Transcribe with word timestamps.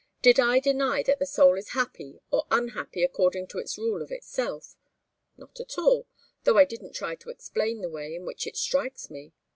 Did 0.23 0.39
I 0.39 0.59
deny 0.59 1.03
that 1.03 1.19
the 1.19 1.27
soul 1.27 1.59
is 1.59 1.73
happy 1.77 2.19
or 2.31 2.47
unhappy 2.49 3.03
according 3.03 3.45
to 3.49 3.59
its 3.59 3.77
rule 3.77 4.01
of 4.01 4.09
itself? 4.09 4.75
Not 5.37 5.59
at 5.59 5.77
all, 5.77 6.07
though 6.43 6.57
I 6.57 6.65
didn't 6.65 6.93
try 6.93 7.13
to 7.13 7.29
explain 7.29 7.81
the 7.81 7.87
way 7.91 8.15
in 8.15 8.25
which 8.25 8.47
it 8.47 8.57
strikes 8.57 9.11
me. 9.11 9.31